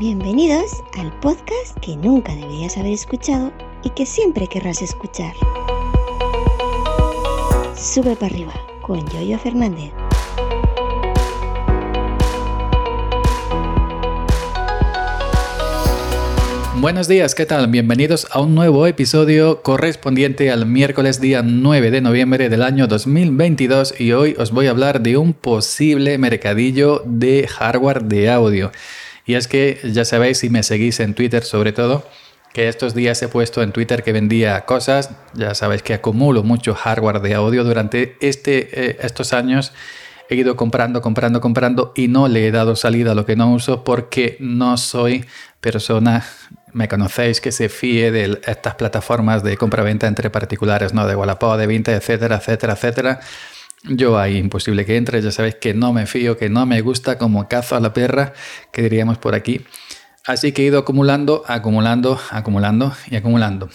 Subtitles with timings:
[0.00, 3.52] Bienvenidos al podcast que nunca deberías haber escuchado
[3.84, 5.34] y que siempre querrás escuchar.
[7.76, 9.92] Sube para arriba con Yoyo Fernández.
[16.80, 17.66] Buenos días, ¿qué tal?
[17.66, 24.00] Bienvenidos a un nuevo episodio correspondiente al miércoles día 9 de noviembre del año 2022
[24.00, 28.72] y hoy os voy a hablar de un posible mercadillo de hardware de audio.
[29.26, 32.04] Y es que ya sabéis, si me seguís en Twitter sobre todo,
[32.52, 36.74] que estos días he puesto en Twitter que vendía cosas, ya sabéis que acumulo mucho
[36.74, 39.72] hardware de audio durante este, eh, estos años
[40.30, 43.52] he ido comprando, comprando, comprando y no le he dado salida a lo que no
[43.52, 45.24] uso porque no soy
[45.60, 46.24] persona,
[46.72, 51.06] me conocéis, que se fíe de estas plataformas de compra-venta entre particulares, ¿no?
[51.06, 53.20] De Wallapop, de Vinted, etcétera, etcétera, etcétera.
[53.84, 57.16] Yo ahí imposible que entre, ya sabéis que no me fío, que no me gusta
[57.16, 58.34] como cazo a la perra,
[58.72, 59.64] que diríamos por aquí.
[60.26, 63.70] Así que he ido acumulando, acumulando, acumulando y acumulando.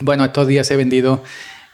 [0.00, 1.22] Bueno, estos días he vendido,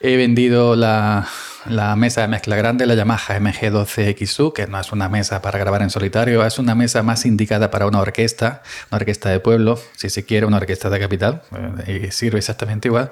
[0.00, 1.28] he vendido la,
[1.66, 5.82] la mesa de mezcla grande, la Yamaha MG12XU, que no es una mesa para grabar
[5.82, 10.10] en solitario, es una mesa más indicada para una orquesta, una orquesta de pueblo, si
[10.10, 11.42] se quiere, una orquesta de capital,
[11.86, 13.10] eh, y sirve exactamente igual.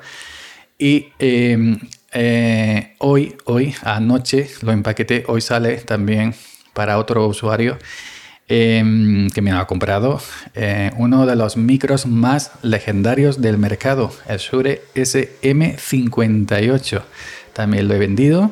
[0.79, 1.79] Y em,
[2.13, 6.35] eh, hoy, hoy, anoche lo empaqueté, hoy sale también
[6.73, 7.79] para otro usuario.
[8.51, 10.23] Em, que me ha comprado
[10.55, 17.03] eh, uno de los micros más legendarios del mercado, el Shure SM58
[17.53, 18.51] también lo he vendido.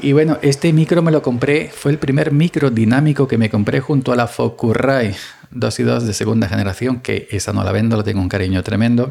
[0.00, 3.80] Y bueno, este micro me lo compré, fue el primer micro dinámico que me compré
[3.80, 5.16] junto a la Focusrite
[5.50, 8.62] 2 y 2 de segunda generación, que esa no la vendo, lo tengo un cariño
[8.62, 9.10] tremendo.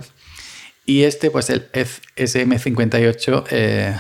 [0.88, 3.94] Y este, pues el SM58, eh,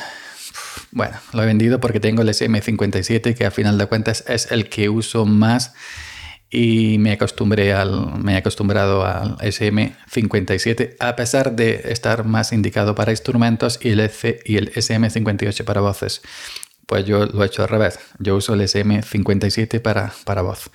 [0.91, 4.69] bueno, lo he vendido porque tengo el SM57, que a final de cuentas es el
[4.69, 5.73] que uso más.
[6.49, 12.95] Y me acostumbré al me he acostumbrado al SM57 a pesar de estar más indicado
[12.95, 16.21] para instrumentos y el F y el SM58 para voces.
[16.85, 17.99] Pues yo lo he hecho al revés.
[18.19, 20.71] Yo uso el SM57 para, para voz.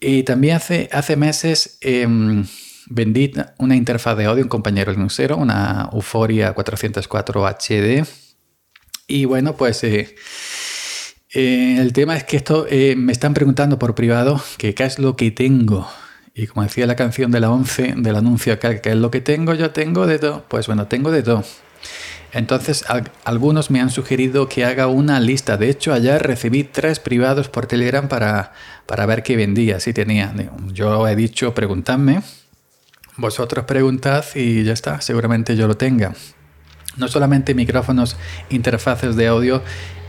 [0.00, 2.46] Y también hace, hace meses em,
[2.86, 8.04] vendí una interfaz de audio un compañero linuxero una Euphoria 404 HD
[9.06, 10.14] y bueno pues eh,
[11.34, 15.00] eh, el tema es que esto eh, me están preguntando por privado que qué es
[15.00, 15.88] lo que tengo.
[16.32, 19.20] Y como decía la canción de la 11 del anuncio acá, que es lo que
[19.20, 20.44] tengo, yo tengo de todo.
[20.48, 21.44] Pues bueno, tengo de todo.
[22.32, 22.84] Entonces,
[23.24, 25.56] algunos me han sugerido que haga una lista.
[25.56, 28.52] De hecho, ayer recibí tres privados por Telegram para,
[28.86, 30.34] para ver qué vendía, si tenía.
[30.72, 32.22] Yo he dicho, preguntadme.
[33.16, 36.14] Vosotros preguntad y ya está, seguramente yo lo tenga.
[36.96, 38.16] No solamente micrófonos,
[38.50, 39.62] interfaces de audio,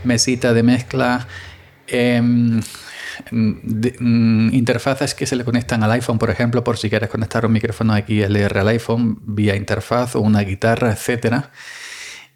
[0.04, 1.26] mesita de mezcla,
[1.86, 2.60] em,
[3.30, 7.52] mm, interfaces que se le conectan al iPhone, por ejemplo, por si quieres conectar un
[7.52, 11.50] micrófono XLR al iPhone vía interfaz o una guitarra, etcétera.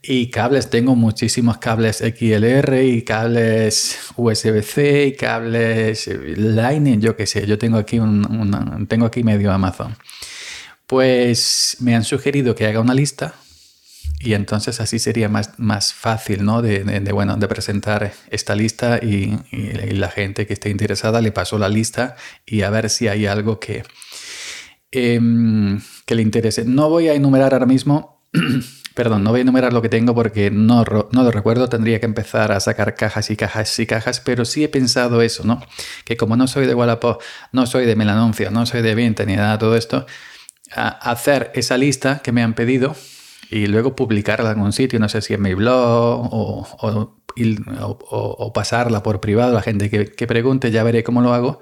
[0.02, 7.46] Y cables, tengo muchísimos cables XLR y cables USB-C y cables Lightning, yo qué sé,
[7.46, 9.94] yo tengo aquí, un, tengo aquí medio Amazon.
[10.90, 13.36] Pues me han sugerido que haga una lista
[14.18, 16.62] y entonces así sería más, más fácil ¿no?
[16.62, 19.38] de, bueno, de presentar esta lista y,
[19.92, 23.60] la gente que esté interesada le paso la lista y a ver si hay algo
[23.60, 23.84] que,
[24.90, 26.64] em, que le interese.
[26.64, 28.24] No voy a enumerar ahora mismo,
[28.96, 32.06] perdón, no voy a enumerar lo que tengo porque no, no lo recuerdo, tendría que
[32.06, 35.62] empezar a sacar cajas y cajas y cajas, pero sí he pensado eso, ¿no?
[36.04, 37.22] Que como no soy de Wallapop,
[37.52, 40.04] no soy de Melanuncia, no soy de Venta ni nada de todo esto,
[40.72, 42.94] hacer esa lista que me han pedido
[43.50, 47.16] y luego publicarla en algún sitio, no sé si en mi blog o,
[48.54, 51.60] pasarla por privado a la gente que, pregunte, ya veré cómo lo hago.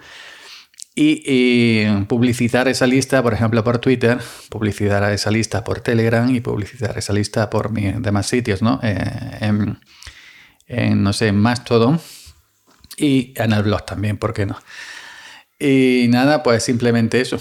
[0.94, 4.18] Y, publicitar esa lista, por ejemplo, por Twitter,
[4.50, 8.80] publicitar esa lista por Telegram y publicitar esa lista por mi, demás sitios, ¿no?
[8.82, 9.78] Eh,
[10.66, 12.00] en, no sé, en Mastodon
[12.96, 14.58] y en el blog también, ¿por qué no?
[15.58, 17.40] Y nada, pues simplemente eso.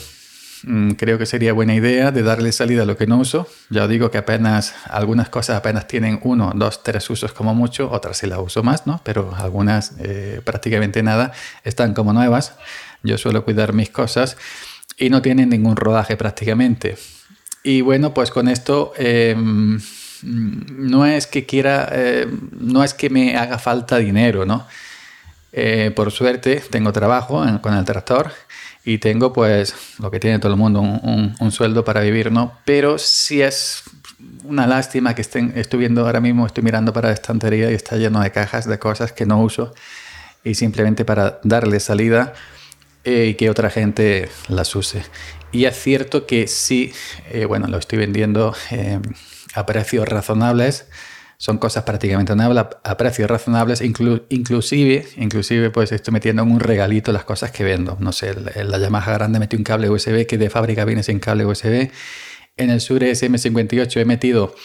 [0.63, 3.47] Mm, creo que sería buena idea de darle salida a lo que no uso.
[3.69, 8.17] Ya digo que apenas algunas cosas apenas tienen uno, dos, tres usos como mucho, otras
[8.17, 9.01] sí las uso más, ¿no?
[9.03, 11.31] Pero algunas eh, prácticamente nada
[11.63, 12.55] están como nuevas.
[13.03, 14.37] Yo suelo cuidar mis cosas
[14.97, 16.97] y no tienen ningún rodaje prácticamente.
[17.63, 19.79] Y bueno, pues con esto em,
[20.23, 24.65] no es que quiera, em, no es que me haga falta dinero, ¿no?
[25.51, 28.31] Eh, por suerte tengo trabajo con el tractor
[28.87, 32.53] y tengo pues lo que tiene todo el mundo, un, sueldo para vivir, ¿no?
[32.63, 33.83] Pero sí es
[34.45, 37.97] una lástima que estén, estoy viendo ahora mismo, estoy mirando para la estantería y está
[37.97, 39.73] lleno de cajas de cosas que no uso
[40.41, 42.31] y simplemente para darle salida
[43.03, 45.03] eh, y que otra gente las use.
[45.51, 46.93] Y es cierto que sí,
[47.29, 48.55] eh, bueno, lo estoy vendiendo
[49.53, 50.85] a precios razonables
[51.39, 57.25] son cosas prácticamente a precios razonables, inclusive, inclusive pues estoy metiendo en un regalito las
[57.25, 57.95] cosas que vendo.
[57.99, 61.45] No sé, la Yamaha grande metí un cable USB que de fábrica viene sin cable
[61.45, 61.91] USB.
[62.57, 64.55] En el Shure SM58 he metido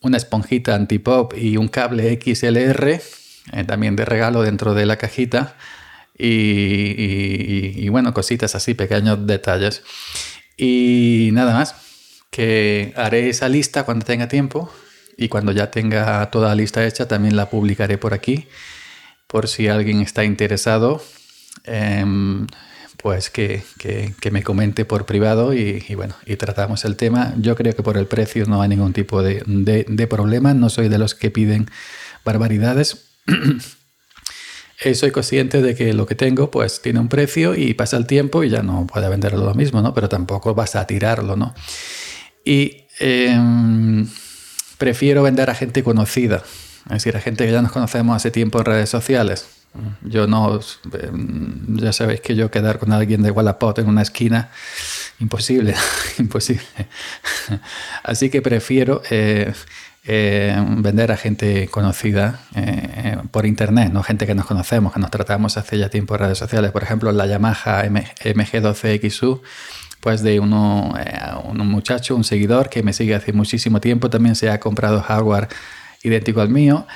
[0.00, 2.88] una esponjita antipop y un cable XLR,
[3.52, 5.56] eh, también de regalo dentro de la cajita.
[6.16, 9.82] y, bueno, cositas así, pequeños detalles.
[10.56, 11.74] Y nada más,
[12.30, 14.70] que haré esa lista cuando tenga tiempo
[15.16, 18.48] y cuando ya tenga toda la lista hecha también la publicaré por aquí
[19.26, 21.02] por si alguien está interesado
[21.64, 22.46] em,
[22.98, 23.62] pues que,
[24.30, 28.06] me comente por privado y, bueno y tratamos el tema yo creo que por el
[28.06, 31.68] precio no hay ningún tipo de, problema no soy de los que piden
[32.24, 33.06] barbaridades
[34.84, 38.06] eh, soy consciente de que lo que tengo pues tiene un precio y pasa el
[38.06, 39.94] tiempo y ya no puede venderlo lo mismo, ¿no?
[39.94, 41.54] Pero tampoco vas a tirarlo, ¿no?
[42.44, 44.06] Y em,
[44.78, 46.42] prefiero vender a gente conocida,
[46.86, 49.46] es decir, a gente que ya nos conocemos hace tiempo en redes sociales.
[50.02, 50.60] Yo no,
[51.02, 54.50] em, ya sabéis que yo quedar con alguien de Wallapop en una esquina,
[55.18, 55.74] imposible,
[56.18, 56.64] imposible.
[58.04, 59.52] Así que prefiero eh,
[60.04, 65.10] eh, vender a gente conocida eh, por internet, no gente que nos conocemos, que nos
[65.10, 66.70] tratamos hace ya tiempo en redes sociales.
[66.70, 69.40] Por ejemplo, la Yamaha MG12XU
[70.04, 74.34] pues de uno, eh, un muchacho, un seguidor que me sigue hace muchísimo tiempo, también
[74.34, 75.48] se ha comprado hardware
[76.02, 76.86] idéntico al mío.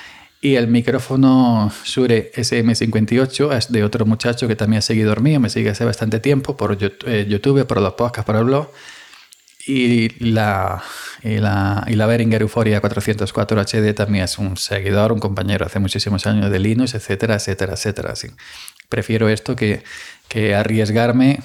[0.42, 5.48] Y el micrófono Shure SM58 es de otro muchacho que también es seguidor mío, me
[5.48, 8.70] sigue hace bastante tiempo por eh, YouTube, por los podcasts, por el blog.
[9.66, 10.82] Y la,
[11.22, 15.78] y la, y la Behringer Euphoria 404 HD también es un seguidor, un compañero hace
[15.78, 18.12] muchísimos años de Linux, etcétera, etcétera, etcétera.
[18.12, 18.28] Así.
[18.88, 19.82] Prefiero esto que,
[20.28, 21.40] que arriesgarme,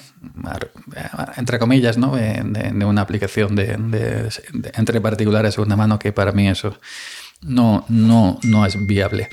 [1.36, 2.14] entre comillas, ¿no?
[2.14, 4.30] de, una aplicación de,
[4.74, 6.78] entre particulares una mano que para mí eso
[7.40, 9.28] no, no, no es viable.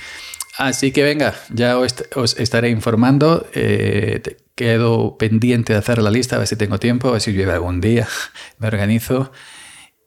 [0.57, 3.47] Así que venga, ya os, estaré informando.
[3.53, 4.21] Eh,
[4.55, 7.53] quedo pendiente de hacer la lista, a ver si tengo tiempo, a ver si llueve
[7.53, 8.07] algún día,
[8.59, 9.31] me organizo.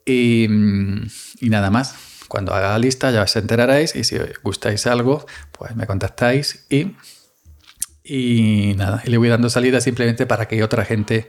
[0.05, 0.47] Y,
[1.39, 1.95] y nada más.
[2.27, 6.95] Cuando haga la lista ya os enteraréis y si gustáis algo, pues me contactáis y
[8.05, 11.27] y nada, le voy dando salida simplemente para que otra gente,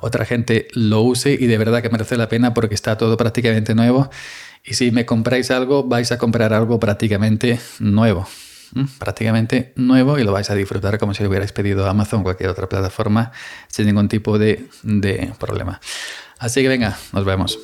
[0.00, 3.76] otra gente lo use y de verdad que merece la pena porque está todo prácticamente
[3.76, 4.10] nuevo.
[4.64, 8.26] Y si me compráis algo, vais a comprar algo prácticamente nuevo.
[8.98, 12.50] Prácticamente nuevo y lo vais a disfrutar como si lo hubierais pedido Amazon o cualquier
[12.50, 13.30] otra plataforma
[13.68, 15.80] sin ningún tipo de, de problema.
[16.40, 17.56] Así que venga, nos vemos.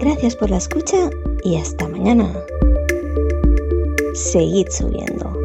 [0.00, 1.10] Gracias por la escucha
[1.44, 2.32] y hasta mañana
[4.16, 5.35] 随意组言咯。